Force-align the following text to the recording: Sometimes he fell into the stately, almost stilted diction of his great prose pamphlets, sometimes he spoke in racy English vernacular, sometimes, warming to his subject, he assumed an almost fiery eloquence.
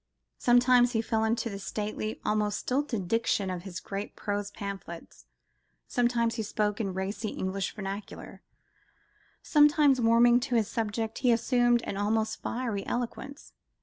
Sometimes 0.39 0.93
he 0.93 1.01
fell 1.03 1.23
into 1.23 1.47
the 1.47 1.59
stately, 1.59 2.19
almost 2.25 2.57
stilted 2.57 3.07
diction 3.07 3.51
of 3.51 3.61
his 3.61 3.79
great 3.79 4.15
prose 4.15 4.49
pamphlets, 4.49 5.27
sometimes 5.87 6.33
he 6.37 6.41
spoke 6.41 6.81
in 6.81 6.95
racy 6.95 7.29
English 7.29 7.75
vernacular, 7.75 8.41
sometimes, 9.43 10.01
warming 10.01 10.39
to 10.39 10.55
his 10.55 10.67
subject, 10.67 11.19
he 11.19 11.31
assumed 11.31 11.83
an 11.83 11.97
almost 11.97 12.41
fiery 12.41 12.83
eloquence. 12.87 13.53